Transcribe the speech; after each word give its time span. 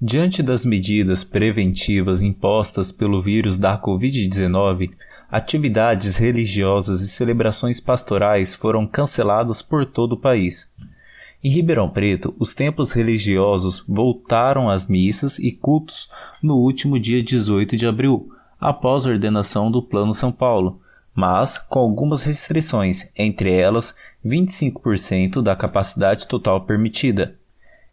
Diante 0.00 0.42
das 0.42 0.66
medidas 0.66 1.24
preventivas 1.24 2.20
impostas 2.20 2.92
pelo 2.92 3.22
vírus 3.22 3.56
da 3.56 3.80
Covid-19, 3.80 4.90
atividades 5.30 6.18
religiosas 6.18 7.00
e 7.00 7.08
celebrações 7.08 7.80
pastorais 7.80 8.52
foram 8.52 8.86
canceladas 8.86 9.62
por 9.62 9.86
todo 9.86 10.12
o 10.12 10.20
país. 10.20 10.70
Em 11.42 11.48
Ribeirão 11.48 11.88
Preto, 11.88 12.34
os 12.38 12.52
templos 12.52 12.92
religiosos 12.92 13.82
voltaram 13.88 14.68
às 14.68 14.86
missas 14.86 15.38
e 15.38 15.50
cultos 15.50 16.10
no 16.42 16.56
último 16.56 17.00
dia 17.00 17.22
18 17.22 17.74
de 17.74 17.86
abril, 17.86 18.30
após 18.60 19.06
a 19.06 19.10
ordenação 19.10 19.70
do 19.70 19.82
Plano 19.82 20.12
São 20.12 20.30
Paulo, 20.30 20.78
mas 21.14 21.56
com 21.56 21.78
algumas 21.78 22.22
restrições, 22.22 23.08
entre 23.16 23.50
elas 23.50 23.96
25% 24.22 25.40
da 25.40 25.56
capacidade 25.56 26.28
total 26.28 26.66
permitida. 26.66 27.38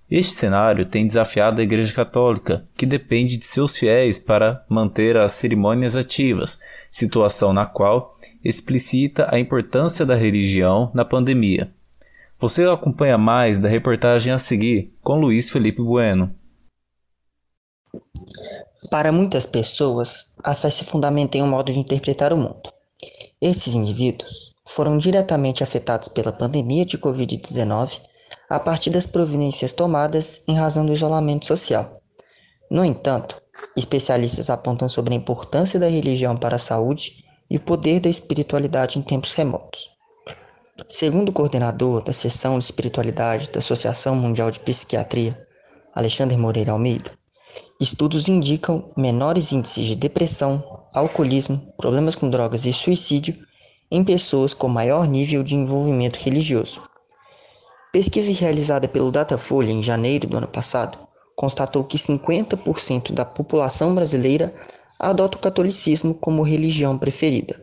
Este 0.09 0.33
cenário 0.33 0.85
tem 0.85 1.05
desafiado 1.05 1.59
a 1.59 1.63
Igreja 1.63 1.93
Católica, 1.93 2.67
que 2.75 2.85
depende 2.85 3.37
de 3.37 3.45
seus 3.45 3.77
fiéis 3.77 4.19
para 4.19 4.63
manter 4.69 5.17
as 5.17 5.31
cerimônias 5.31 5.95
ativas, 5.95 6.59
situação 6.91 7.53
na 7.53 7.65
qual 7.65 8.17
explicita 8.43 9.27
a 9.31 9.39
importância 9.39 10.05
da 10.05 10.15
religião 10.15 10.91
na 10.93 11.05
pandemia. 11.05 11.73
Você 12.37 12.65
acompanha 12.65 13.17
mais 13.17 13.59
da 13.59 13.69
reportagem 13.69 14.33
a 14.33 14.37
seguir 14.37 14.93
com 15.01 15.19
Luiz 15.19 15.49
Felipe 15.49 15.81
Bueno. 15.81 16.35
Para 18.91 19.11
muitas 19.11 19.45
pessoas, 19.45 20.35
a 20.43 20.53
fé 20.53 20.69
se 20.69 20.83
fundamenta 20.83 21.37
em 21.37 21.41
um 21.41 21.47
modo 21.47 21.71
de 21.71 21.79
interpretar 21.79 22.33
o 22.33 22.37
mundo. 22.37 22.71
Esses 23.41 23.73
indivíduos 23.73 24.53
foram 24.67 24.97
diretamente 24.97 25.63
afetados 25.63 26.09
pela 26.09 26.31
pandemia 26.31 26.85
de 26.85 26.97
Covid-19 26.97 27.99
a 28.53 28.59
partir 28.59 28.91
das 28.91 29.07
providências 29.07 29.73
tomadas 29.73 30.43
em 30.47 30.53
razão 30.53 30.85
do 30.85 30.93
isolamento 30.93 31.43
social. 31.43 31.91
No 32.69 32.85
entanto, 32.85 33.41
especialistas 33.75 34.47
apontam 34.47 34.87
sobre 34.87 35.15
a 35.15 35.17
importância 35.17 35.79
da 35.79 35.87
religião 35.87 36.37
para 36.37 36.57
a 36.57 36.59
saúde 36.59 37.25
e 37.49 37.57
o 37.57 37.59
poder 37.59 37.99
da 37.99 38.11
espiritualidade 38.11 38.99
em 38.99 39.01
tempos 39.01 39.33
remotos. 39.33 39.89
Segundo 40.87 41.29
o 41.29 41.31
coordenador 41.31 42.03
da 42.03 42.13
seção 42.13 42.59
de 42.59 42.65
espiritualidade 42.65 43.49
da 43.49 43.57
Associação 43.57 44.15
Mundial 44.15 44.51
de 44.51 44.59
Psiquiatria, 44.59 45.35
Alexandre 45.91 46.37
Moreira 46.37 46.73
Almeida, 46.73 47.09
estudos 47.81 48.27
indicam 48.27 48.93
menores 48.95 49.51
índices 49.51 49.87
de 49.87 49.95
depressão, 49.95 50.85
alcoolismo, 50.93 51.73
problemas 51.75 52.15
com 52.15 52.29
drogas 52.29 52.67
e 52.67 52.71
suicídio 52.71 53.35
em 53.89 54.03
pessoas 54.03 54.53
com 54.53 54.67
maior 54.67 55.07
nível 55.07 55.41
de 55.41 55.55
envolvimento 55.55 56.19
religioso. 56.19 56.92
Pesquisa 57.93 58.33
realizada 58.33 58.87
pelo 58.87 59.11
Datafolha 59.11 59.69
em 59.69 59.83
janeiro 59.83 60.25
do 60.25 60.35
ano 60.35 60.47
passado 60.47 60.97
constatou 61.35 61.83
que 61.83 61.95
50% 61.95 63.11
da 63.11 63.23
população 63.23 63.93
brasileira 63.93 64.51
adota 64.99 65.37
o 65.37 65.39
catolicismo 65.39 66.15
como 66.15 66.41
religião 66.41 66.97
preferida. 66.97 67.55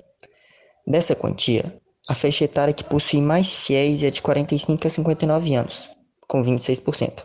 Dessa 0.87 1.17
quantia, 1.17 1.77
a 2.09 2.15
faixa 2.15 2.45
etária 2.45 2.73
que 2.73 2.85
possui 2.85 3.21
mais 3.21 3.53
fiéis 3.53 4.05
é 4.05 4.11
de 4.11 4.23
45 4.23 4.87
a 4.87 4.91
59 4.91 5.55
anos, 5.57 5.91
com 6.29 6.45
26%. 6.45 7.25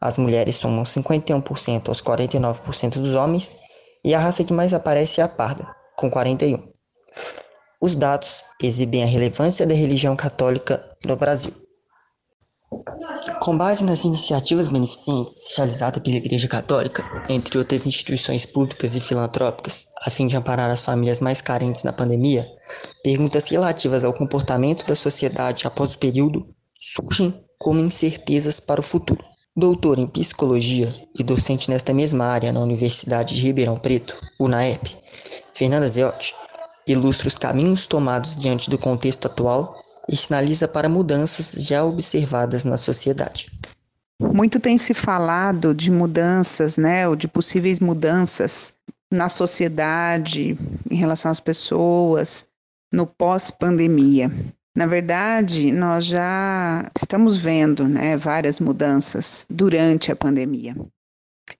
As 0.00 0.16
mulheres 0.16 0.56
somam 0.56 0.84
51% 0.84 1.90
aos 1.90 2.00
49% 2.00 2.92
dos 2.94 3.14
homens 3.14 3.58
e 4.02 4.14
a 4.14 4.18
raça 4.18 4.42
que 4.42 4.54
mais 4.54 4.72
aparece 4.72 5.20
é 5.20 5.24
a 5.24 5.28
parda, 5.28 5.68
com 5.98 6.10
41%. 6.10 6.62
Os 7.78 7.94
dados 7.94 8.42
exibem 8.62 9.02
a 9.02 9.06
relevância 9.06 9.66
da 9.66 9.74
religião 9.74 10.16
católica 10.16 10.82
no 11.04 11.16
Brasil. 11.16 11.61
Com 13.40 13.56
base 13.56 13.84
nas 13.84 14.04
iniciativas 14.04 14.68
beneficentes 14.68 15.54
realizadas 15.56 16.02
pela 16.02 16.16
Igreja 16.16 16.48
Católica, 16.48 17.04
entre 17.28 17.58
outras 17.58 17.86
instituições 17.86 18.46
públicas 18.46 18.94
e 18.94 19.00
filantrópicas, 19.00 19.86
a 20.04 20.10
fim 20.10 20.26
de 20.26 20.36
amparar 20.36 20.70
as 20.70 20.82
famílias 20.82 21.20
mais 21.20 21.40
carentes 21.40 21.82
na 21.82 21.92
pandemia, 21.92 22.48
perguntas 23.02 23.48
relativas 23.48 24.04
ao 24.04 24.12
comportamento 24.12 24.86
da 24.86 24.96
sociedade 24.96 25.66
após 25.66 25.94
o 25.94 25.98
período 25.98 26.46
surgem 26.80 27.34
como 27.58 27.80
incertezas 27.80 28.58
para 28.58 28.80
o 28.80 28.84
futuro. 28.84 29.24
Doutor 29.54 29.98
em 29.98 30.06
psicologia 30.06 30.92
e 31.18 31.22
docente 31.22 31.70
nesta 31.70 31.92
mesma 31.92 32.24
área 32.24 32.52
na 32.52 32.60
Universidade 32.60 33.34
de 33.34 33.42
Ribeirão 33.42 33.76
Preto, 33.76 34.16
UNAEP, 34.40 34.96
Fernanda 35.52 35.88
Zeotti, 35.88 36.34
ilustra 36.86 37.28
os 37.28 37.36
caminhos 37.36 37.86
tomados 37.86 38.34
diante 38.34 38.70
do 38.70 38.78
contexto 38.78 39.26
atual 39.26 39.81
e 40.08 40.16
sinaliza 40.16 40.66
para 40.66 40.88
mudanças 40.88 41.52
já 41.64 41.84
observadas 41.84 42.64
na 42.64 42.76
sociedade. 42.76 43.50
Muito 44.20 44.60
tem 44.60 44.78
se 44.78 44.94
falado 44.94 45.74
de 45.74 45.90
mudanças, 45.90 46.76
né, 46.76 47.08
ou 47.08 47.16
de 47.16 47.26
possíveis 47.26 47.80
mudanças 47.80 48.72
na 49.10 49.28
sociedade, 49.28 50.56
em 50.90 50.96
relação 50.96 51.30
às 51.30 51.40
pessoas, 51.40 52.46
no 52.92 53.06
pós-pandemia. 53.06 54.30
Na 54.74 54.86
verdade, 54.86 55.70
nós 55.70 56.06
já 56.06 56.90
estamos 56.96 57.36
vendo 57.36 57.86
né, 57.86 58.16
várias 58.16 58.58
mudanças 58.58 59.44
durante 59.50 60.10
a 60.10 60.16
pandemia. 60.16 60.74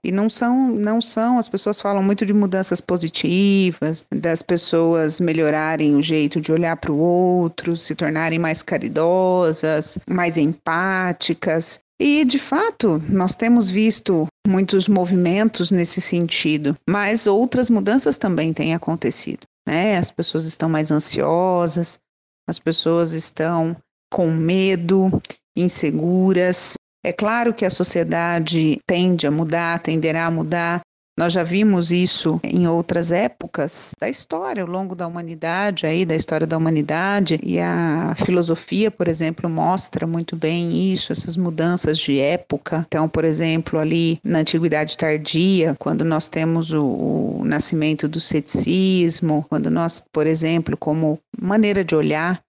E 0.04 0.10
não 0.10 0.28
são, 0.28 0.68
não 0.68 1.00
são, 1.00 1.38
as 1.38 1.48
pessoas 1.48 1.80
falam 1.80 2.02
muito 2.02 2.24
de 2.24 2.32
mudanças 2.32 2.80
positivas, 2.80 4.04
das 4.14 4.42
pessoas 4.42 5.20
melhorarem 5.20 5.96
o 5.96 6.02
jeito 6.02 6.40
de 6.40 6.52
olhar 6.52 6.76
para 6.76 6.92
o 6.92 6.98
outro, 6.98 7.76
se 7.76 7.94
tornarem 7.94 8.38
mais 8.38 8.62
caridosas, 8.62 9.98
mais 10.08 10.36
empáticas. 10.36 11.80
E, 12.00 12.24
de 12.24 12.38
fato, 12.38 13.00
nós 13.08 13.36
temos 13.36 13.70
visto 13.70 14.26
muitos 14.46 14.88
movimentos 14.88 15.70
nesse 15.70 16.00
sentido, 16.00 16.76
mas 16.88 17.26
outras 17.26 17.70
mudanças 17.70 18.18
também 18.18 18.52
têm 18.52 18.74
acontecido. 18.74 19.46
Né? 19.66 19.96
As 19.96 20.10
pessoas 20.10 20.46
estão 20.46 20.68
mais 20.68 20.90
ansiosas, 20.90 22.00
as 22.48 22.58
pessoas 22.58 23.12
estão 23.12 23.76
com 24.12 24.30
medo, 24.30 25.10
inseguras, 25.56 26.74
é 27.04 27.12
claro 27.12 27.52
que 27.52 27.64
a 27.64 27.70
sociedade 27.70 28.80
tende 28.86 29.26
a 29.26 29.30
mudar, 29.30 29.80
tenderá 29.80 30.26
a 30.26 30.30
mudar. 30.30 30.80
Nós 31.18 31.34
já 31.34 31.42
vimos 31.42 31.90
isso 31.90 32.40
em 32.42 32.66
outras 32.66 33.12
épocas 33.12 33.94
da 34.00 34.08
história, 34.08 34.62
ao 34.62 34.68
longo 34.68 34.94
da 34.94 35.06
humanidade, 35.06 35.84
aí 35.84 36.06
da 36.06 36.16
história 36.16 36.46
da 36.46 36.56
humanidade, 36.56 37.38
e 37.42 37.60
a 37.60 38.14
filosofia, 38.24 38.90
por 38.90 39.08
exemplo, 39.08 39.48
mostra 39.50 40.06
muito 40.06 40.34
bem 40.34 40.90
isso, 40.90 41.12
essas 41.12 41.36
mudanças 41.36 41.98
de 41.98 42.18
época. 42.18 42.86
Então, 42.88 43.06
por 43.10 43.26
exemplo, 43.26 43.78
ali 43.78 44.18
na 44.24 44.38
antiguidade 44.38 44.96
tardia, 44.96 45.76
quando 45.78 46.02
nós 46.02 46.28
temos 46.28 46.72
o, 46.72 46.82
o 46.82 47.44
nascimento 47.44 48.08
do 48.08 48.18
ceticismo, 48.18 49.44
quando 49.50 49.70
nós, 49.70 50.02
por 50.10 50.26
exemplo, 50.26 50.78
como 50.78 51.18
maneira 51.38 51.84
de 51.84 51.94
olhar 51.94 52.42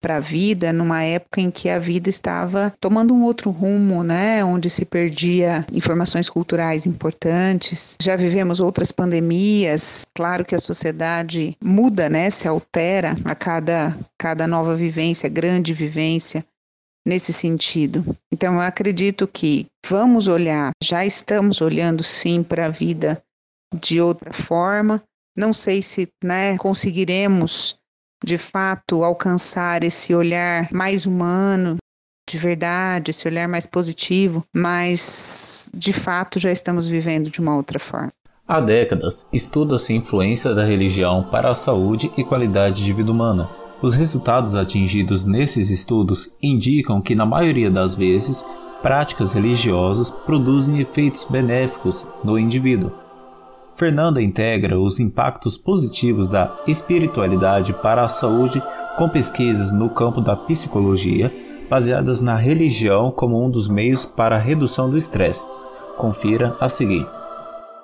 para 0.00 0.16
a 0.16 0.20
vida 0.20 0.72
numa 0.72 1.02
época 1.02 1.40
em 1.40 1.50
que 1.50 1.68
a 1.68 1.78
vida 1.78 2.08
estava 2.08 2.72
tomando 2.80 3.14
um 3.14 3.22
outro 3.22 3.50
rumo, 3.50 4.02
né, 4.02 4.44
onde 4.44 4.70
se 4.70 4.84
perdia 4.84 5.66
informações 5.72 6.28
culturais 6.28 6.86
importantes. 6.86 7.96
Já 8.00 8.16
vivemos 8.16 8.60
outras 8.60 8.90
pandemias. 8.90 10.04
Claro 10.14 10.44
que 10.44 10.54
a 10.54 10.60
sociedade 10.60 11.56
muda, 11.62 12.08
né, 12.08 12.30
se 12.30 12.48
altera 12.48 13.14
a 13.24 13.34
cada 13.34 13.98
cada 14.18 14.46
nova 14.46 14.74
vivência, 14.74 15.28
grande 15.28 15.72
vivência 15.72 16.44
nesse 17.06 17.32
sentido. 17.32 18.04
Então 18.32 18.54
eu 18.54 18.60
acredito 18.60 19.26
que 19.26 19.66
vamos 19.86 20.28
olhar, 20.28 20.70
já 20.82 21.04
estamos 21.04 21.60
olhando 21.60 22.02
sim 22.02 22.42
para 22.42 22.66
a 22.66 22.70
vida 22.70 23.22
de 23.74 24.00
outra 24.00 24.32
forma. 24.32 25.02
Não 25.36 25.52
sei 25.52 25.80
se, 25.80 26.08
né, 26.22 26.56
conseguiremos 26.58 27.79
de 28.24 28.38
fato 28.38 29.02
alcançar 29.02 29.82
esse 29.82 30.14
olhar 30.14 30.68
mais 30.72 31.06
humano, 31.06 31.76
de 32.28 32.38
verdade, 32.38 33.10
esse 33.10 33.26
olhar 33.26 33.48
mais 33.48 33.66
positivo, 33.66 34.44
mas 34.54 35.68
de 35.74 35.92
fato 35.92 36.38
já 36.38 36.52
estamos 36.52 36.86
vivendo 36.86 37.30
de 37.30 37.40
uma 37.40 37.56
outra 37.56 37.78
forma. 37.78 38.12
Há 38.46 38.60
décadas, 38.60 39.28
estuda-se 39.32 39.92
a 39.92 39.96
influência 39.96 40.54
da 40.54 40.64
religião 40.64 41.28
para 41.30 41.50
a 41.50 41.54
saúde 41.54 42.12
e 42.16 42.24
qualidade 42.24 42.84
de 42.84 42.92
vida 42.92 43.10
humana. 43.10 43.48
Os 43.82 43.94
resultados 43.94 44.54
atingidos 44.54 45.24
nesses 45.24 45.70
estudos 45.70 46.30
indicam 46.42 47.00
que, 47.00 47.14
na 47.14 47.24
maioria 47.24 47.70
das 47.70 47.94
vezes, 47.94 48.44
práticas 48.82 49.32
religiosas 49.32 50.10
produzem 50.10 50.80
efeitos 50.80 51.24
benéficos 51.24 52.06
no 52.22 52.38
indivíduo, 52.38 52.92
Fernanda 53.80 54.20
integra 54.20 54.78
os 54.78 55.00
impactos 55.00 55.56
positivos 55.56 56.26
da 56.26 56.54
espiritualidade 56.66 57.72
para 57.72 58.04
a 58.04 58.10
saúde 58.10 58.62
com 58.98 59.08
pesquisas 59.08 59.72
no 59.72 59.88
campo 59.88 60.20
da 60.20 60.36
psicologia, 60.36 61.32
baseadas 61.70 62.20
na 62.20 62.36
religião 62.36 63.10
como 63.10 63.42
um 63.42 63.48
dos 63.48 63.68
meios 63.68 64.04
para 64.04 64.36
a 64.36 64.38
redução 64.38 64.90
do 64.90 64.98
estresse. 64.98 65.48
Confira 65.96 66.54
a 66.60 66.68
seguir. 66.68 67.08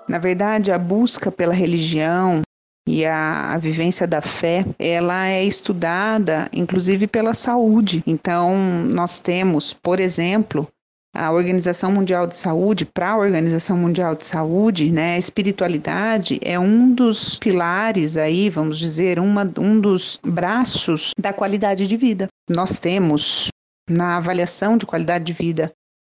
Na 0.06 0.18
verdade, 0.18 0.70
a 0.70 0.78
busca 0.78 1.32
pela 1.32 1.54
religião 1.54 2.42
e 2.86 3.06
a, 3.06 3.54
a, 3.54 3.56
vivência 3.56 4.06
da 4.06 4.20
fé, 4.20 4.66
ela 4.78 5.26
é 5.28 5.44
estudada 5.44 6.46
inclusive 6.52 7.06
pela 7.06 7.32
saúde. 7.32 8.02
Então, 8.06 8.54
nós 8.84 9.18
temos, 9.18 9.72
por 9.72 9.98
exemplo, 9.98 10.68
a 11.16 11.32
Organização 11.32 11.90
Mundial 11.90 12.26
de 12.26 12.36
Saúde, 12.36 12.84
para 12.84 13.10
a 13.10 13.18
Organização 13.18 13.76
Mundial 13.76 14.14
de 14.14 14.26
Saúde, 14.26 14.90
né, 14.90 15.14
a 15.14 15.18
espiritualidade 15.18 16.38
é 16.42 16.58
um 16.58 16.92
dos 16.92 17.38
pilares 17.38 18.16
aí, 18.16 18.50
vamos 18.50 18.78
dizer, 18.78 19.18
uma, 19.18 19.50
um 19.58 19.80
dos 19.80 20.18
braços 20.24 21.12
da 21.18 21.32
qualidade 21.32 21.86
de 21.86 21.96
vida. 21.96 22.28
Nós 22.48 22.78
temos 22.78 23.48
na 23.88 24.16
avaliação 24.16 24.76
de 24.76 24.86
qualidade 24.86 25.24
de 25.24 25.32
vida 25.32 25.72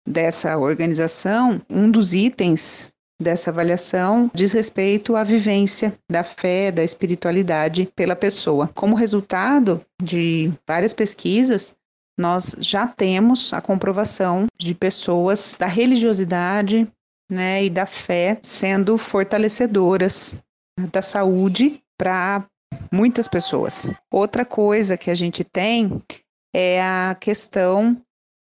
dessa 0.06 0.56
organização, 0.56 1.60
um 1.68 1.90
dos 1.90 2.14
itens 2.14 2.90
dessa 3.20 3.50
avaliação 3.50 4.30
diz 4.32 4.52
respeito 4.52 5.16
à 5.16 5.24
vivência 5.24 5.92
da 6.10 6.22
fé, 6.22 6.70
da 6.70 6.84
espiritualidade 6.84 7.90
pela 7.94 8.14
pessoa. 8.14 8.70
Como 8.74 8.94
resultado 8.94 9.84
de 10.00 10.52
várias 10.66 10.92
pesquisas, 10.92 11.74
nós 12.18 12.56
já 12.58 12.86
temos 12.86 13.52
a 13.52 13.60
comprovação 13.60 14.46
de 14.58 14.74
pessoas 14.74 15.54
da 15.56 15.66
religiosidade 15.66 16.90
né, 17.30 17.64
e 17.64 17.70
da 17.70 17.86
fé 17.86 18.38
sendo 18.42 18.98
fortalecedoras 18.98 20.40
da 20.92 21.00
saúde 21.00 21.80
para 21.96 22.44
muitas 22.92 23.28
pessoas. 23.28 23.88
Outra 24.12 24.44
coisa 24.44 24.96
que 24.96 25.10
a 25.10 25.14
gente 25.14 25.44
tem 25.44 26.02
é 26.54 26.82
a 26.82 27.16
questão 27.18 27.96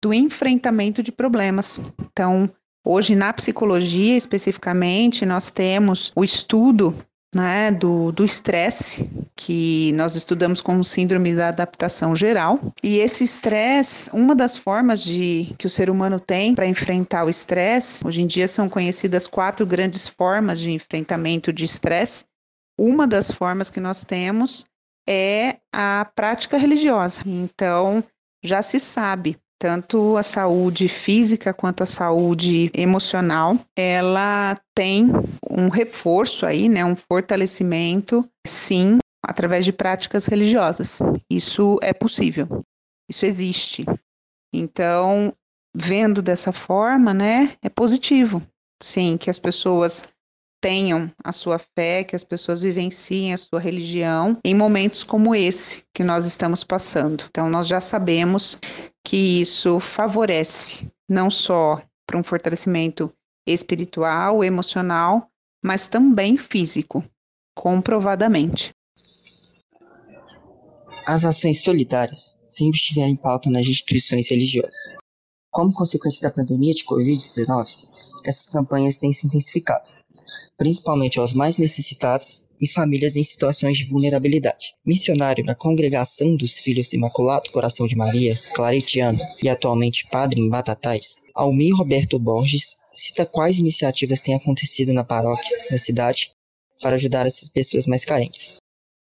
do 0.03 0.13
enfrentamento 0.13 1.01
de 1.01 1.11
problemas. 1.11 1.79
Então, 1.99 2.49
hoje 2.85 3.15
na 3.15 3.33
psicologia 3.33 4.15
especificamente, 4.15 5.25
nós 5.25 5.51
temos 5.51 6.11
o 6.15 6.23
estudo 6.23 6.95
né, 7.33 7.71
do 7.71 8.23
estresse, 8.23 9.09
que 9.35 9.91
nós 9.93 10.15
estudamos 10.15 10.61
como 10.61 10.83
síndrome 10.83 11.35
da 11.35 11.49
adaptação 11.49 12.15
geral. 12.15 12.59
E 12.83 12.97
esse 12.97 13.23
estresse, 13.23 14.09
uma 14.13 14.35
das 14.35 14.55
formas 14.55 15.03
de 15.03 15.53
que 15.57 15.67
o 15.67 15.69
ser 15.69 15.89
humano 15.89 16.19
tem 16.19 16.53
para 16.53 16.67
enfrentar 16.67 17.25
o 17.25 17.29
estresse, 17.29 18.05
hoje 18.05 18.21
em 18.21 18.27
dia 18.27 18.47
são 18.47 18.69
conhecidas 18.69 19.27
quatro 19.27 19.65
grandes 19.65 20.07
formas 20.07 20.59
de 20.59 20.71
enfrentamento 20.71 21.51
de 21.51 21.65
estresse. 21.65 22.23
Uma 22.77 23.07
das 23.07 23.31
formas 23.31 23.69
que 23.69 23.79
nós 23.79 24.03
temos 24.03 24.65
é 25.07 25.57
a 25.71 26.09
prática 26.15 26.57
religiosa. 26.57 27.21
Então, 27.25 28.03
já 28.43 28.61
se 28.61 28.79
sabe 28.79 29.37
tanto 29.63 30.17
a 30.17 30.23
saúde 30.23 30.89
física 30.89 31.53
quanto 31.53 31.83
a 31.83 31.85
saúde 31.85 32.69
emocional, 32.73 33.57
ela 33.77 34.59
tem 34.75 35.09
um 35.49 35.69
reforço 35.69 36.45
aí, 36.45 36.67
né, 36.67 36.83
um 36.83 36.97
fortalecimento, 36.97 38.29
sim, 38.45 38.97
através 39.25 39.63
de 39.63 39.71
práticas 39.71 40.25
religiosas. 40.25 40.99
Isso 41.31 41.79
é 41.81 41.93
possível. 41.93 42.61
Isso 43.09 43.25
existe. 43.25 43.85
Então, 44.53 45.33
vendo 45.73 46.21
dessa 46.21 46.51
forma, 46.51 47.13
né, 47.13 47.53
é 47.61 47.69
positivo. 47.69 48.43
Sim, 48.81 49.15
que 49.15 49.29
as 49.29 49.39
pessoas 49.39 50.03
tenham 50.63 51.11
a 51.21 51.33
sua 51.33 51.59
fé, 51.59 52.05
que 52.05 52.15
as 52.15 52.23
pessoas 52.23 52.61
vivenciem 52.61 53.33
a 53.33 53.37
sua 53.37 53.59
religião 53.59 54.37
em 54.45 54.55
momentos 54.55 55.03
como 55.03 55.35
esse 55.35 55.83
que 55.93 56.05
nós 56.05 56.25
estamos 56.25 56.63
passando. 56.63 57.25
Então, 57.29 57.49
nós 57.49 57.67
já 57.67 57.81
sabemos 57.81 58.57
que 59.03 59.41
isso 59.41 59.81
favorece 59.81 60.89
não 61.09 61.29
só 61.29 61.83
para 62.07 62.17
um 62.17 62.23
fortalecimento 62.23 63.13
espiritual, 63.45 64.41
emocional, 64.41 65.27
mas 65.61 65.89
também 65.89 66.37
físico, 66.37 67.03
comprovadamente. 67.53 68.71
As 71.05 71.25
ações 71.25 71.61
solidárias 71.61 72.39
sempre 72.47 72.79
estiveram 72.79 73.09
em 73.09 73.17
pauta 73.17 73.49
nas 73.49 73.67
instituições 73.67 74.29
religiosas. 74.29 74.95
Como 75.51 75.73
consequência 75.73 76.21
da 76.21 76.33
pandemia 76.33 76.73
de 76.73 76.85
Covid-19, 76.85 77.85
essas 78.23 78.49
campanhas 78.49 78.97
têm 78.97 79.11
se 79.11 79.27
intensificado 79.27 79.93
principalmente 80.57 81.19
aos 81.19 81.33
mais 81.33 81.57
necessitados 81.57 82.45
e 82.61 82.67
famílias 82.67 83.15
em 83.15 83.23
situações 83.23 83.77
de 83.77 83.85
vulnerabilidade. 83.85 84.73
Missionário 84.85 85.43
na 85.43 85.55
Congregação 85.55 86.35
dos 86.35 86.59
Filhos 86.59 86.89
do 86.89 86.95
Imaculado 86.95 87.51
Coração 87.51 87.87
de 87.87 87.95
Maria, 87.95 88.39
claretianos 88.53 89.35
e 89.41 89.49
atualmente 89.49 90.07
padre 90.09 90.39
em 90.39 90.49
Batatais, 90.49 91.21
Almir 91.35 91.75
Roberto 91.75 92.17
Borges 92.17 92.77
cita 92.91 93.25
quais 93.25 93.59
iniciativas 93.59 94.21
têm 94.21 94.35
acontecido 94.35 94.93
na 94.93 95.03
paróquia, 95.03 95.57
na 95.69 95.77
cidade, 95.77 96.31
para 96.81 96.95
ajudar 96.95 97.25
essas 97.25 97.49
pessoas 97.49 97.85
mais 97.85 98.05
carentes. 98.05 98.55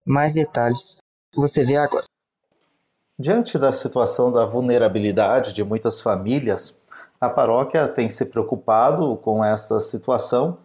Mais 0.06 0.34
detalhes 0.34 0.98
você 1.36 1.66
vê 1.66 1.78
agora. 1.78 2.06
Diante 3.20 3.58
da 3.58 3.74
situação 3.74 4.32
da 4.32 4.46
vulnerabilidade 4.46 5.54
de 5.54 5.64
muitas 5.64 6.00
famílias, 6.02 6.76
a 7.20 7.30
paróquia 7.30 7.88
tem 7.88 8.10
se 8.10 8.24
preocupado 8.26 9.18
com 9.18 9.44
essa 9.44 9.82
situação 9.82 10.60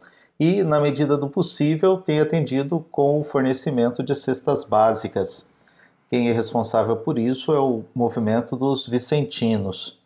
e, 0.44 0.64
na 0.64 0.80
medida 0.80 1.16
do 1.16 1.28
possível, 1.28 1.98
tem 1.98 2.18
atendido 2.18 2.84
com 2.90 3.20
o 3.20 3.22
fornecimento 3.22 4.02
de 4.02 4.12
cestas 4.12 4.64
básicas. 4.64 5.46
Quem 6.10 6.30
é 6.30 6.32
responsável 6.32 6.96
por 6.96 7.16
isso 7.16 7.52
é 7.52 7.60
o 7.60 7.84
movimento 7.94 8.56
dos 8.56 8.84
Vicentinos. 8.84 10.00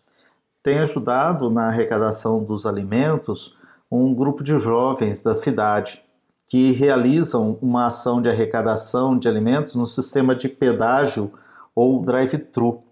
Tem 0.62 0.81
ajudado 0.81 1.49
na 1.49 1.69
arrecadação 1.69 2.44
dos 2.44 2.67
alimentos 2.67 3.56
um 3.91 4.12
grupo 4.12 4.44
de 4.44 4.59
jovens 4.59 5.23
da 5.23 5.33
cidade 5.33 6.03
que 6.47 6.71
realizam 6.71 7.56
uma 7.62 7.87
ação 7.87 8.21
de 8.21 8.29
arrecadação 8.29 9.19
de 9.19 9.31
alimentos 9.31 9.75
no 9.75 9.87
sistema 9.87 10.37
de 10.37 10.50
pedágio 10.50 11.33
ou 11.75 12.03
drive-thru, 12.03 12.83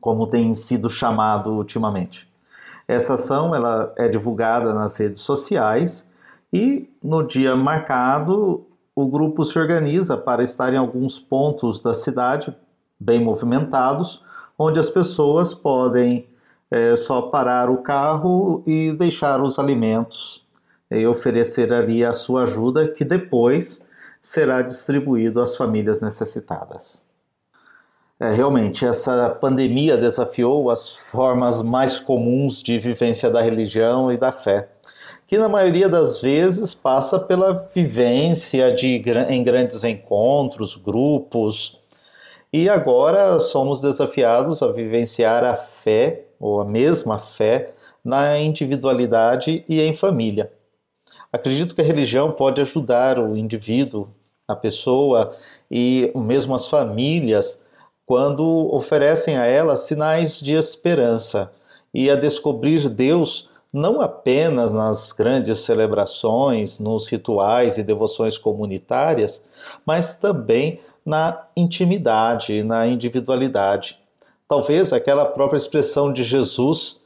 como 0.00 0.26
tem 0.26 0.52
sido 0.56 0.90
chamado 0.90 1.52
ultimamente. 1.52 2.28
Essa 2.88 3.14
ação 3.14 3.54
ela 3.54 3.92
é 3.96 4.08
divulgada 4.08 4.74
nas 4.74 4.96
redes 4.96 5.20
sociais 5.20 6.07
e 6.52 6.88
no 7.02 7.26
dia 7.26 7.54
marcado, 7.54 8.66
o 8.94 9.06
grupo 9.06 9.44
se 9.44 9.58
organiza 9.58 10.16
para 10.16 10.42
estar 10.42 10.72
em 10.72 10.76
alguns 10.76 11.18
pontos 11.18 11.80
da 11.80 11.94
cidade, 11.94 12.54
bem 12.98 13.22
movimentados, 13.22 14.24
onde 14.58 14.80
as 14.80 14.90
pessoas 14.90 15.54
podem 15.54 16.26
é, 16.70 16.96
só 16.96 17.22
parar 17.22 17.70
o 17.70 17.78
carro 17.78 18.62
e 18.66 18.92
deixar 18.92 19.40
os 19.40 19.58
alimentos 19.58 20.44
e 20.90 21.06
oferecer 21.06 21.72
ali 21.72 22.04
a 22.04 22.12
sua 22.12 22.44
ajuda, 22.44 22.88
que 22.88 23.04
depois 23.04 23.80
será 24.22 24.62
distribuído 24.62 25.40
às 25.40 25.56
famílias 25.56 26.00
necessitadas. 26.00 27.00
É, 28.18 28.32
realmente, 28.32 28.84
essa 28.84 29.28
pandemia 29.30 29.96
desafiou 29.96 30.70
as 30.70 30.96
formas 30.96 31.62
mais 31.62 32.00
comuns 32.00 32.62
de 32.62 32.78
vivência 32.78 33.30
da 33.30 33.40
religião 33.40 34.10
e 34.10 34.16
da 34.16 34.32
fé 34.32 34.68
que 35.28 35.36
na 35.36 35.46
maioria 35.46 35.90
das 35.90 36.22
vezes 36.22 36.72
passa 36.72 37.20
pela 37.20 37.68
vivência 37.74 38.74
de, 38.74 39.02
em 39.28 39.44
grandes 39.44 39.84
encontros, 39.84 40.74
grupos. 40.74 41.78
E 42.50 42.66
agora 42.66 43.38
somos 43.38 43.82
desafiados 43.82 44.62
a 44.62 44.72
vivenciar 44.72 45.44
a 45.44 45.54
fé, 45.54 46.24
ou 46.40 46.62
a 46.62 46.64
mesma 46.64 47.18
fé, 47.18 47.72
na 48.02 48.38
individualidade 48.38 49.66
e 49.68 49.82
em 49.82 49.94
família. 49.94 50.50
Acredito 51.30 51.74
que 51.74 51.82
a 51.82 51.84
religião 51.84 52.32
pode 52.32 52.62
ajudar 52.62 53.18
o 53.18 53.36
indivíduo, 53.36 54.08
a 54.48 54.56
pessoa 54.56 55.36
e 55.70 56.10
mesmo 56.14 56.54
as 56.54 56.66
famílias 56.66 57.60
quando 58.06 58.74
oferecem 58.74 59.36
a 59.36 59.44
elas 59.44 59.80
sinais 59.80 60.40
de 60.40 60.54
esperança 60.54 61.52
e 61.92 62.10
a 62.10 62.16
descobrir 62.16 62.88
Deus 62.88 63.47
não 63.72 64.00
apenas 64.00 64.72
nas 64.72 65.12
grandes 65.12 65.60
celebrações, 65.60 66.80
nos 66.80 67.06
rituais 67.06 67.76
e 67.78 67.82
devoções 67.82 68.38
comunitárias, 68.38 69.44
mas 69.84 70.14
também 70.14 70.80
na 71.04 71.46
intimidade, 71.56 72.62
na 72.62 72.86
individualidade. 72.86 73.98
Talvez 74.46 74.92
aquela 74.92 75.26
própria 75.26 75.58
expressão 75.58 76.12
de 76.12 76.24
Jesus, 76.24 76.98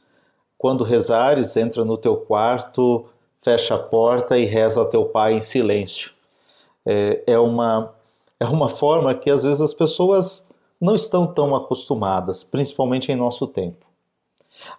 quando 0.57 0.83
rezares, 0.83 1.57
entra 1.57 1.83
no 1.83 1.97
teu 1.97 2.15
quarto, 2.15 3.05
fecha 3.41 3.75
a 3.75 3.79
porta 3.79 4.37
e 4.37 4.45
reza 4.45 4.79
ao 4.79 4.85
teu 4.85 5.05
Pai 5.05 5.33
em 5.33 5.41
silêncio. 5.41 6.11
É, 6.85 7.23
é, 7.27 7.39
uma, 7.39 7.93
é 8.39 8.45
uma 8.45 8.69
forma 8.69 9.13
que 9.13 9.29
às 9.29 9.43
vezes 9.43 9.59
as 9.59 9.73
pessoas 9.73 10.45
não 10.79 10.95
estão 10.95 11.27
tão 11.27 11.55
acostumadas, 11.55 12.43
principalmente 12.43 13.11
em 13.11 13.15
nosso 13.15 13.47
tempo. 13.47 13.85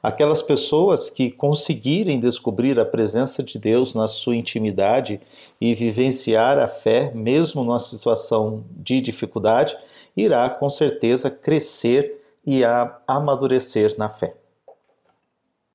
Aquelas 0.03 0.43
pessoas 0.43 1.11
que 1.11 1.31
conseguirem 1.31 2.21
descobrir 2.21 2.79
a 2.79 2.85
presença 2.85 3.43
de 3.43 3.59
Deus 3.59 3.95
na 3.95 4.09
sua 4.09 4.37
intimidade 4.37 5.21
e 5.61 5.75
vivenciar 5.75 6.59
a 6.59 6.69
fé, 6.69 7.13
mesmo 7.15 7.65
numa 7.65 7.81
situação 7.81 8.65
de 8.71 9.01
dificuldade, 9.01 9.77
irá 10.17 10.49
com 10.49 10.71
certeza 10.71 11.31
crescer 11.31 12.21
e 12.47 12.63
amadurecer 13.07 13.95
na 13.99 14.09
fé. 14.09 14.37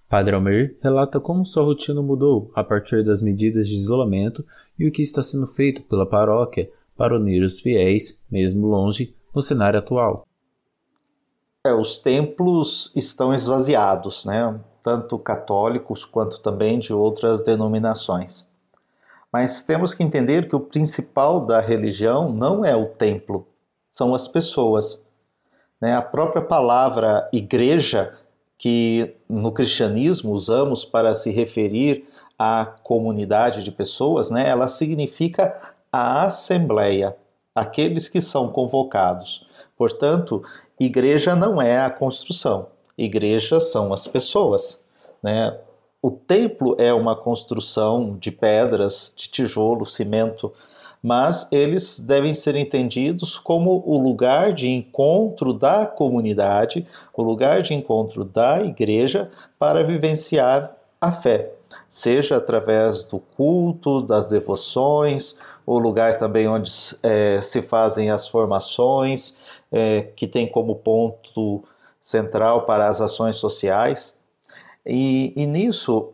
Padre 0.07 0.35
Almir 0.35 0.75
relata 0.81 1.19
como 1.19 1.45
sua 1.45 1.63
rotina 1.63 2.01
mudou 2.01 2.51
a 2.55 2.63
partir 2.63 3.03
das 3.03 3.21
medidas 3.21 3.67
de 3.67 3.75
isolamento 3.75 4.43
e 4.77 4.87
o 4.87 4.91
que 4.91 5.03
está 5.03 5.21
sendo 5.21 5.45
feito 5.45 5.83
pela 5.83 6.05
paróquia 6.05 6.69
para 6.97 7.15
unir 7.15 7.43
os 7.43 7.61
fiéis, 7.61 8.19
mesmo 8.29 8.67
longe, 8.67 9.15
no 9.33 9.41
cenário 9.41 9.77
atual. 9.77 10.25
É, 11.69 11.73
os 11.73 11.99
templos 11.99 12.91
estão 12.95 13.31
esvaziados, 13.31 14.25
né? 14.25 14.59
tanto 14.81 15.19
católicos 15.19 16.03
quanto 16.03 16.39
também 16.39 16.79
de 16.79 16.91
outras 16.91 17.43
denominações. 17.43 18.47
Mas 19.31 19.61
temos 19.61 19.93
que 19.93 20.01
entender 20.01 20.49
que 20.49 20.55
o 20.55 20.59
principal 20.59 21.45
da 21.45 21.59
religião 21.59 22.31
não 22.31 22.65
é 22.65 22.75
o 22.75 22.87
templo, 22.87 23.47
são 23.91 24.15
as 24.15 24.27
pessoas. 24.27 25.05
Né? 25.79 25.93
A 25.95 26.01
própria 26.01 26.41
palavra 26.41 27.29
igreja, 27.31 28.17
que 28.57 29.15
no 29.29 29.51
cristianismo 29.51 30.31
usamos 30.31 30.83
para 30.83 31.13
se 31.13 31.29
referir 31.29 32.09
à 32.37 32.65
comunidade 32.65 33.63
de 33.63 33.71
pessoas, 33.71 34.31
né? 34.31 34.49
ela 34.49 34.67
significa 34.67 35.55
a 35.91 36.25
assembleia, 36.25 37.15
aqueles 37.53 38.07
que 38.07 38.21
são 38.21 38.49
convocados. 38.49 39.47
Portanto, 39.77 40.43
igreja 40.79 41.35
não 41.35 41.61
é 41.61 41.77
a 41.77 41.89
construção, 41.89 42.67
igreja 42.97 43.59
são 43.59 43.93
as 43.93 44.07
pessoas. 44.07 44.81
Né? 45.21 45.57
O 46.01 46.11
templo 46.11 46.75
é 46.79 46.93
uma 46.93 47.15
construção 47.15 48.17
de 48.19 48.31
pedras, 48.31 49.13
de 49.15 49.29
tijolo, 49.29 49.85
cimento, 49.85 50.53
mas 51.01 51.47
eles 51.51 51.99
devem 51.99 52.33
ser 52.33 52.55
entendidos 52.55 53.39
como 53.39 53.83
o 53.85 53.97
lugar 53.97 54.53
de 54.53 54.69
encontro 54.69 55.53
da 55.53 55.85
comunidade, 55.85 56.85
o 57.13 57.23
lugar 57.23 57.61
de 57.61 57.73
encontro 57.73 58.25
da 58.25 58.61
igreja 58.61 59.31
para 59.57 59.83
vivenciar 59.83 60.75
a 60.99 61.11
fé, 61.11 61.53
seja 61.87 62.37
através 62.37 63.03
do 63.03 63.19
culto, 63.19 64.01
das 64.01 64.29
devoções, 64.29 65.37
o 65.69 65.77
lugar 65.77 66.17
também 66.17 66.47
onde 66.47 66.71
é, 67.03 67.39
se 67.39 67.61
fazem 67.61 68.09
as 68.09 68.27
formações, 68.27 69.35
é, 69.71 70.01
que 70.15 70.25
tem 70.25 70.47
como 70.47 70.77
ponto 70.77 71.63
central 72.01 72.65
para 72.65 72.87
as 72.87 72.99
ações 72.99 73.35
sociais. 73.35 74.17
E, 74.83 75.31
e 75.35 75.45
nisso, 75.45 76.09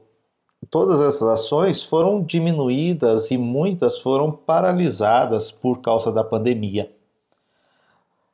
todas 0.69 0.99
essas 0.99 1.25
ações 1.29 1.81
foram 1.81 2.21
diminuídas 2.21 3.31
e 3.31 3.37
muitas 3.37 3.97
foram 3.97 4.29
paralisadas 4.29 5.51
por 5.51 5.79
causa 5.79 6.11
da 6.11 6.21
pandemia. 6.21 6.91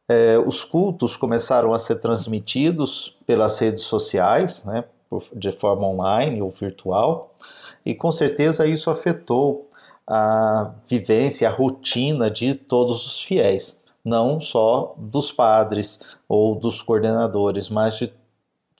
É, 0.09 0.39
os 0.39 0.63
cultos 0.63 1.15
começaram 1.15 1.71
a 1.71 1.77
ser 1.77 1.97
transmitidos 1.97 3.15
pelas 3.27 3.59
redes 3.59 3.83
sociais, 3.83 4.63
né, 4.65 4.85
de 5.33 5.51
forma 5.51 5.85
online 5.85 6.41
ou 6.41 6.49
virtual, 6.49 7.35
e 7.85 7.93
com 7.93 8.11
certeza 8.11 8.65
isso 8.65 8.89
afetou 8.89 9.70
a 10.11 10.73
vivência, 10.87 11.47
a 11.47 11.51
rotina 11.51 12.29
de 12.29 12.53
todos 12.53 13.05
os 13.05 13.21
fiéis, 13.21 13.79
não 14.03 14.41
só 14.41 14.93
dos 14.97 15.31
padres 15.31 15.99
ou 16.27 16.55
dos 16.55 16.81
coordenadores, 16.81 17.69
mas 17.69 17.97
de 17.97 18.11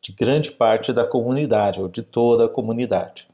de 0.02 0.12
grande 0.12 0.52
parte 0.52 0.92
da 0.92 1.06
comunidade, 1.06 1.80
ou 1.80 1.88
de 1.88 2.02
toda 2.02 2.46
a 2.46 2.50
comunidade. 2.50 3.28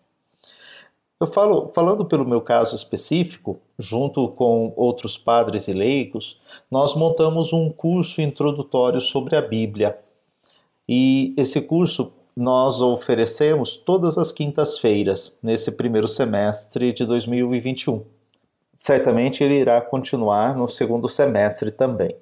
Eu 1.19 1.25
falo, 1.25 1.71
falando 1.73 2.05
pelo 2.05 2.27
meu 2.27 2.41
caso 2.41 2.75
específico, 2.75 3.59
junto 3.79 4.27
com 4.29 4.73
outros 4.75 5.17
padres 5.17 5.67
e 5.67 5.73
leigos, 5.73 6.39
nós 6.69 6.93
montamos 6.93 7.53
um 7.53 7.71
curso 7.71 8.21
introdutório 8.21 9.01
sobre 9.01 9.35
a 9.35 9.41
Bíblia. 9.41 9.97
E 10.87 11.33
esse 11.37 11.59
curso 11.61 12.11
nós 12.37 12.83
oferecemos 12.83 13.75
todas 13.77 14.15
as 14.15 14.31
quintas-feiras, 14.31 15.35
nesse 15.41 15.71
primeiro 15.71 16.07
semestre 16.07 16.93
de 16.93 17.03
2021. 17.03 18.05
Certamente 18.75 19.43
ele 19.43 19.55
irá 19.55 19.81
continuar 19.81 20.55
no 20.55 20.67
segundo 20.67 21.09
semestre 21.09 21.71
também. 21.71 22.15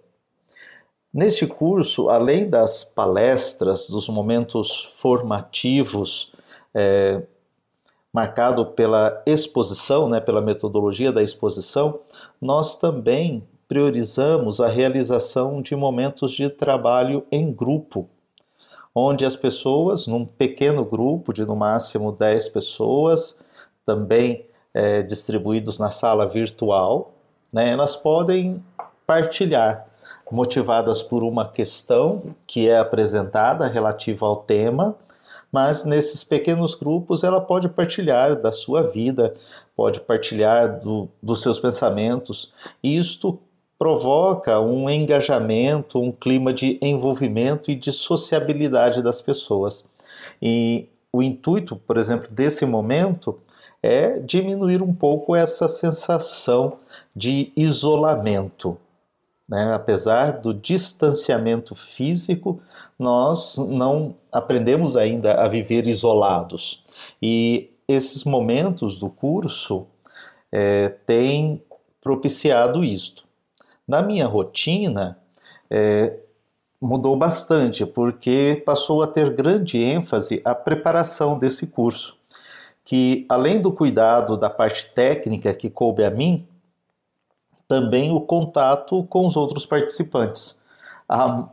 Neste 1.14 1.46
curso, 1.46 2.08
além 2.08 2.50
das 2.50 2.82
palestras, 2.82 3.90
dos 3.90 4.08
momentos 4.08 4.86
formativos, 4.96 6.32
é, 6.74 7.22
marcado 8.14 8.68
pela 8.68 9.22
exposição, 9.26 10.08
né, 10.08 10.22
pela 10.22 10.40
metodologia 10.40 11.12
da 11.12 11.22
exposição, 11.22 12.00
nós 12.40 12.78
também 12.78 13.44
priorizamos 13.68 14.62
a 14.62 14.68
realização 14.68 15.62
de 15.62 15.76
momentos 15.76 16.32
de 16.32 16.50
trabalho 16.50 17.26
em 17.30 17.52
grupo, 17.52 18.10
onde 18.96 19.26
as 19.26 19.36
pessoas, 19.36 20.08
num 20.08 20.26
pequeno 20.26 20.86
grupo 20.86 21.34
de 21.34 21.46
no 21.46 21.56
máximo 21.56 22.14
10 22.14 22.48
pessoas, 22.48 23.38
também 23.86 24.46
é, 24.74 25.02
distribuídos 25.02 25.78
na 25.78 25.92
sala 25.92 26.26
virtual, 26.26 27.12
né, 27.52 27.70
elas 27.70 27.96
podem 27.96 28.64
partilhar 29.06 29.86
motivadas 30.32 31.02
por 31.02 31.24
uma 31.24 31.48
questão 31.48 32.36
que 32.48 32.68
é 32.68 32.80
apresentada 32.80 33.68
relativa 33.68 34.26
ao 34.26 34.38
tema, 34.38 34.96
mas 35.52 35.86
nesses 35.86 36.24
pequenos 36.24 36.74
grupos 36.74 37.24
ela 37.24 37.40
pode 37.40 37.70
partilhar 37.70 38.36
da 38.36 38.52
sua 38.52 38.82
vida, 38.82 39.36
pode 39.76 40.00
partilhar 40.00 40.80
do, 40.80 41.08
dos 41.22 41.42
seus 41.42 41.60
pensamentos, 41.60 42.52
isto 42.84 43.40
provoca 43.78 44.60
um 44.60 44.90
engajamento, 44.90 46.00
um 46.00 46.12
clima 46.12 46.54
de 46.54 46.80
envolvimento 46.82 47.70
e 47.70 47.76
de 47.76 47.92
sociabilidade 47.92 49.02
das 49.02 49.22
pessoas. 49.22 49.86
E 50.42 50.88
o 51.12 51.22
intuito, 51.22 51.76
por 51.76 51.98
exemplo, 51.98 52.30
desse 52.32 52.66
momento 52.66 53.40
é 53.82 54.20
diminuir 54.20 54.82
um 54.82 54.94
pouco 54.94 55.36
essa 55.36 55.68
sensação 55.68 56.80
de 57.16 57.52
isolamento. 57.56 58.78
Né? 59.48 59.74
Apesar 59.74 60.40
do 60.40 60.54
distanciamento 60.54 61.76
físico, 61.76 62.62
nós 62.98 63.58
não 63.58 64.16
aprendemos 64.32 64.98
ainda 64.98 65.36
a 65.36 65.48
viver 65.48 65.88
isolados. 65.88 66.84
E 67.22 67.70
esses 67.88 68.24
momentos 68.24 68.98
do 68.98 69.10
curso 69.10 69.86
é, 70.52 70.90
têm 71.06 71.62
propiciado 72.02 72.84
isto. 72.84 73.25
Na 73.88 74.02
minha 74.02 74.26
rotina, 74.26 75.20
é, 75.70 76.18
mudou 76.82 77.16
bastante, 77.16 77.86
porque 77.86 78.62
passou 78.66 79.02
a 79.02 79.08
ter 79.08 79.34
grande 79.34 79.78
ênfase 79.78 80.42
a 80.44 80.54
preparação 80.54 81.38
desse 81.38 81.68
curso, 81.68 82.18
que 82.84 83.26
além 83.28 83.62
do 83.62 83.72
cuidado 83.72 84.38
da 84.38 84.50
parte 84.50 84.92
técnica 84.94 85.54
que 85.54 85.70
coube 85.70 86.04
a 86.04 86.10
mim, 86.10 86.48
também 87.68 88.12
o 88.12 88.22
contato 88.22 89.04
com 89.06 89.26
os 89.26 89.36
outros 89.36 89.66
participantes. 89.66 90.58
Há, 91.10 91.48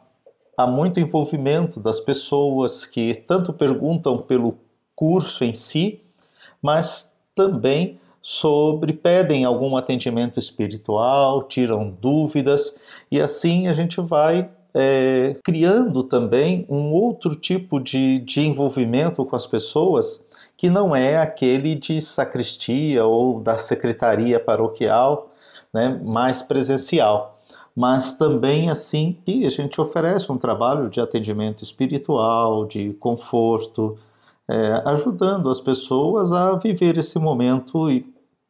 há 0.56 0.66
muito 0.66 1.00
envolvimento 1.00 1.80
das 1.80 1.98
pessoas 1.98 2.84
que 2.84 3.14
tanto 3.14 3.52
perguntam 3.52 4.18
pelo 4.18 4.58
curso 4.94 5.42
em 5.42 5.54
si, 5.54 6.02
mas 6.60 7.10
também 7.34 7.98
sobre 8.22 8.92
pedem 8.92 9.44
algum 9.44 9.76
atendimento 9.76 10.38
espiritual, 10.38 11.42
tiram 11.42 11.90
dúvidas 12.00 12.74
e 13.10 13.20
assim 13.20 13.66
a 13.66 13.72
gente 13.72 14.00
vai 14.00 14.48
é, 14.74 15.36
criando 15.44 16.02
também 16.02 16.64
um 16.68 16.92
outro 16.92 17.34
tipo 17.34 17.80
de, 17.80 18.20
de 18.20 18.40
envolvimento 18.42 19.24
com 19.24 19.36
as 19.36 19.46
pessoas 19.46 20.24
que 20.56 20.70
não 20.70 20.94
é 20.94 21.18
aquele 21.18 21.74
de 21.74 22.00
sacristia 22.00 23.04
ou 23.04 23.40
da 23.40 23.58
secretaria 23.58 24.38
paroquial, 24.38 25.32
né, 25.72 26.00
mais 26.04 26.40
presencial. 26.40 27.40
Mas 27.74 28.14
também 28.14 28.70
assim 28.70 29.16
que 29.24 29.44
a 29.46 29.50
gente 29.50 29.80
oferece 29.80 30.30
um 30.30 30.36
trabalho 30.38 30.88
de 30.88 31.00
atendimento 31.00 31.64
espiritual, 31.64 32.66
de 32.66 32.92
conforto, 33.00 33.98
é, 34.48 34.82
ajudando 34.84 35.48
as 35.48 35.58
pessoas 35.58 36.32
a 36.32 36.52
viver 36.52 36.98
esse 36.98 37.18
momento 37.18 37.88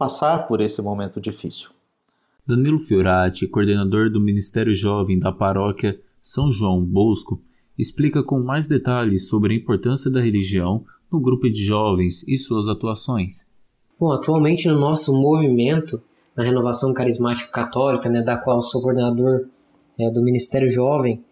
passar 0.02 0.48
por 0.48 0.60
esse 0.60 0.82
momento 0.82 1.20
difícil. 1.20 1.70
Danilo 2.44 2.80
Fiorati, 2.80 3.46
coordenador 3.46 4.10
do 4.10 4.20
Ministério 4.20 4.74
Jovem 4.74 5.16
da 5.16 5.30
Paróquia 5.30 6.00
São 6.20 6.50
João 6.50 6.84
Bosco, 6.84 7.40
explica 7.78 8.20
com 8.20 8.40
mais 8.40 8.66
detalhes 8.66 9.28
sobre 9.28 9.54
a 9.54 9.56
importância 9.56 10.10
da 10.10 10.20
religião 10.20 10.84
no 11.10 11.20
grupo 11.20 11.48
de 11.48 11.64
jovens 11.64 12.24
e 12.26 12.36
suas 12.36 12.66
atuações. 12.66 13.46
Bom, 13.98 14.10
atualmente 14.10 14.66
no 14.66 14.76
nosso 14.76 15.12
movimento, 15.16 16.02
na 16.36 16.42
Renovação 16.42 16.92
Carismática 16.92 17.52
Católica, 17.52 18.08
né, 18.08 18.22
da 18.22 18.36
qual 18.36 18.60
sou 18.60 18.82
coordenador 18.82 19.46
é, 20.00 20.10
do 20.10 20.20
Ministério 20.20 20.68
Jovem, 20.68 21.22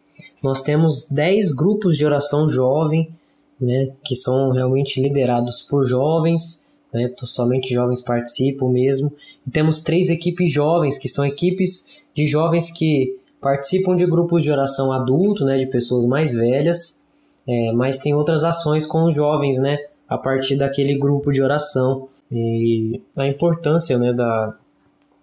nós 0.44 0.62
temos 0.62 1.08
10 1.10 1.56
grupos 1.56 1.96
de 1.96 2.06
oração 2.06 2.48
jovem, 2.48 3.12
né, 3.60 3.92
que 4.04 4.14
são 4.14 4.52
realmente 4.52 5.02
liderados 5.02 5.62
por 5.68 5.84
jovens, 5.84 6.69
né, 6.92 7.12
somente 7.24 7.72
jovens 7.74 8.00
participam 8.00 8.68
mesmo, 8.68 9.12
e 9.46 9.50
temos 9.50 9.80
três 9.80 10.08
equipes 10.10 10.50
jovens, 10.50 10.98
que 10.98 11.08
são 11.08 11.24
equipes 11.24 12.00
de 12.14 12.26
jovens 12.26 12.70
que 12.70 13.16
participam 13.40 13.96
de 13.96 14.06
grupos 14.06 14.44
de 14.44 14.50
oração 14.50 14.92
adulto, 14.92 15.44
né, 15.44 15.58
de 15.58 15.66
pessoas 15.66 16.06
mais 16.06 16.34
velhas, 16.34 17.06
é, 17.46 17.72
mas 17.72 17.98
tem 17.98 18.14
outras 18.14 18.44
ações 18.44 18.86
com 18.86 19.04
os 19.04 19.14
jovens, 19.14 19.58
né, 19.58 19.78
a 20.08 20.18
partir 20.18 20.56
daquele 20.56 20.98
grupo 20.98 21.32
de 21.32 21.42
oração. 21.42 22.08
E 22.30 23.00
a 23.16 23.26
importância 23.26 23.98
né, 23.98 24.12
da, 24.12 24.54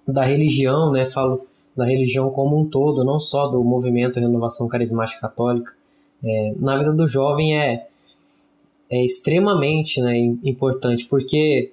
da 0.07 0.23
religião, 0.23 0.91
né? 0.91 1.05
Falo 1.05 1.45
da 1.75 1.85
religião 1.85 2.29
como 2.31 2.59
um 2.59 2.65
todo, 2.65 3.03
não 3.03 3.19
só 3.19 3.47
do 3.47 3.63
movimento 3.63 4.19
Renovação 4.19 4.67
Carismática 4.67 5.21
Católica. 5.21 5.73
É, 6.23 6.53
na 6.57 6.77
vida 6.77 6.91
do 6.93 7.07
jovem 7.07 7.55
é 7.55 7.87
é 8.89 9.03
extremamente 9.03 10.01
né, 10.01 10.17
importante, 10.43 11.05
porque 11.05 11.71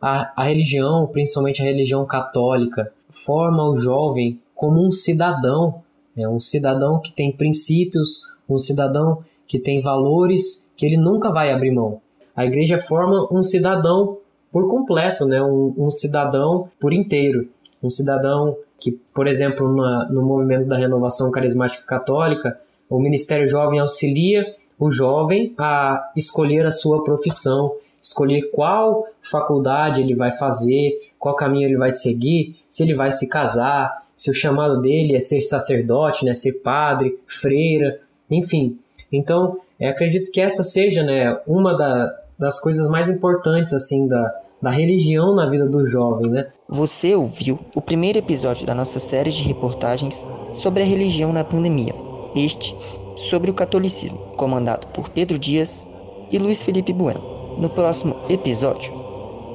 a, 0.00 0.32
a 0.36 0.44
religião, 0.44 1.06
principalmente 1.06 1.62
a 1.62 1.64
religião 1.64 2.04
católica, 2.04 2.92
forma 3.08 3.68
o 3.68 3.76
jovem 3.76 4.40
como 4.54 4.84
um 4.84 4.90
cidadão, 4.90 5.82
é 6.16 6.28
um 6.28 6.40
cidadão 6.40 6.98
que 6.98 7.12
tem 7.12 7.30
princípios, 7.30 8.22
um 8.48 8.58
cidadão 8.58 9.22
que 9.46 9.58
tem 9.58 9.82
valores 9.82 10.70
que 10.76 10.86
ele 10.86 10.96
nunca 10.96 11.30
vai 11.30 11.52
abrir 11.52 11.70
mão. 11.70 12.00
A 12.34 12.44
igreja 12.44 12.78
forma 12.78 13.28
um 13.30 13.42
cidadão 13.42 14.18
por 14.52 14.68
completo, 14.68 15.26
né? 15.26 15.42
um, 15.42 15.74
um 15.76 15.90
cidadão 15.90 16.68
por 16.80 16.92
inteiro. 16.92 17.48
Um 17.82 17.90
cidadão 17.90 18.56
que, 18.78 18.92
por 19.14 19.26
exemplo, 19.26 19.74
na, 19.74 20.08
no 20.10 20.22
movimento 20.22 20.66
da 20.66 20.76
renovação 20.76 21.30
carismática 21.30 21.84
católica, 21.84 22.58
o 22.88 22.98
Ministério 23.00 23.46
Jovem 23.48 23.80
auxilia 23.80 24.44
o 24.78 24.90
jovem 24.90 25.54
a 25.58 26.10
escolher 26.16 26.66
a 26.66 26.70
sua 26.70 27.02
profissão, 27.02 27.74
escolher 28.00 28.50
qual 28.50 29.06
faculdade 29.22 30.00
ele 30.00 30.14
vai 30.14 30.30
fazer, 30.30 30.98
qual 31.18 31.34
caminho 31.34 31.68
ele 31.68 31.76
vai 31.76 31.90
seguir, 31.90 32.56
se 32.68 32.82
ele 32.82 32.94
vai 32.94 33.10
se 33.10 33.28
casar, 33.28 34.06
se 34.14 34.30
o 34.30 34.34
chamado 34.34 34.80
dele 34.80 35.14
é 35.14 35.20
ser 35.20 35.40
sacerdote, 35.40 36.24
né, 36.24 36.32
ser 36.32 36.60
padre, 36.60 37.18
freira, 37.26 38.00
enfim. 38.30 38.78
Então, 39.12 39.58
acredito 39.80 40.30
que 40.30 40.40
essa 40.40 40.62
seja 40.62 41.02
né, 41.02 41.38
uma 41.46 41.76
da, 41.76 42.14
das 42.38 42.60
coisas 42.60 42.88
mais 42.88 43.08
importantes 43.08 43.74
assim 43.74 44.06
da, 44.06 44.34
da 44.60 44.70
religião 44.70 45.34
na 45.34 45.48
vida 45.48 45.66
do 45.66 45.86
jovem, 45.86 46.30
né? 46.30 46.48
Você 46.68 47.14
ouviu 47.14 47.58
o 47.74 47.80
primeiro 47.80 48.18
episódio 48.18 48.66
da 48.66 48.74
nossa 48.74 48.98
série 48.98 49.30
de 49.30 49.42
reportagens 49.42 50.26
sobre 50.52 50.82
a 50.82 50.86
religião 50.86 51.32
na 51.32 51.44
pandemia. 51.44 51.94
Este 52.34 52.74
sobre 53.16 53.50
o 53.50 53.54
catolicismo, 53.54 54.20
comandado 54.36 54.86
por 54.88 55.08
Pedro 55.08 55.38
Dias 55.38 55.88
e 56.30 56.38
Luiz 56.38 56.62
Felipe 56.62 56.92
Bueno. 56.92 57.56
No 57.58 57.70
próximo 57.70 58.16
episódio, 58.28 58.92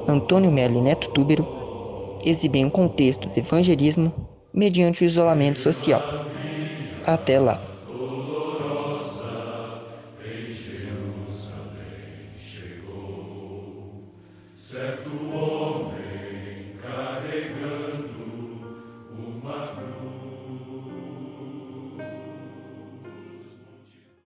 Antônio 0.08 0.50
Melo 0.50 0.78
e 0.78 0.82
Neto 0.82 1.08
Túbero 1.10 1.46
exibem 2.24 2.64
um 2.64 2.70
contexto 2.70 3.28
de 3.28 3.40
evangelismo 3.40 4.12
mediante 4.52 5.02
o 5.02 5.06
isolamento 5.06 5.60
social. 5.60 6.02
Até 7.06 7.38
lá! 7.38 7.71